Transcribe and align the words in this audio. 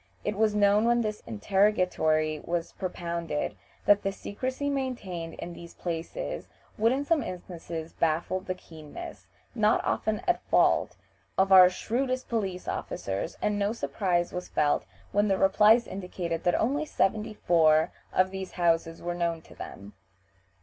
It 0.23 0.35
was 0.35 0.55
known 0.55 0.85
when 0.85 1.01
this 1.01 1.21
interrogatory 1.27 2.39
was 2.43 2.71
propounded 2.71 3.55
that 3.85 4.01
the 4.01 4.11
secrecy 4.11 4.67
maintained 4.67 5.35
in 5.35 5.53
these 5.53 5.75
places 5.75 6.47
would 6.75 6.91
in 6.91 7.05
some 7.05 7.21
instances 7.21 7.93
baffle 7.93 8.39
the 8.39 8.55
keenness, 8.55 9.27
not 9.53 9.79
often 9.85 10.21
at 10.21 10.41
fault, 10.49 10.97
of 11.37 11.51
our 11.51 11.69
shrewdest 11.69 12.27
police 12.29 12.67
officers, 12.67 13.37
and 13.43 13.59
no 13.59 13.73
surprise 13.73 14.33
was 14.33 14.49
felt 14.49 14.87
when 15.11 15.27
their 15.27 15.37
replies 15.37 15.85
indicated 15.85 16.45
that 16.45 16.55
only 16.59 16.83
seventy 16.83 17.35
four 17.35 17.91
(74) 18.09 18.19
of 18.21 18.31
these 18.31 18.51
houses 18.53 19.03
were 19.03 19.13
known 19.13 19.43
to 19.43 19.53
them. 19.53 19.93